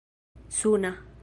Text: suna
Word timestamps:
suna 0.49 0.95